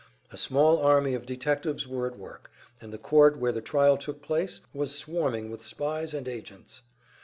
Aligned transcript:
A 0.31 0.35
small 0.35 0.79
army 0.79 1.13
of 1.13 1.27
detectives 1.27 1.87
were 1.87 2.07
at 2.07 2.17
work, 2.17 2.49
and 2.81 2.91
the 2.91 2.97
court 2.97 3.37
where 3.37 3.51
the 3.51 3.61
trial 3.61 3.97
took 3.97 4.19
place 4.23 4.61
was 4.73 4.97
swarming 4.97 5.51
with 5.51 5.61
spies 5.61 6.15
and 6.15 6.27
agents. 6.27 6.81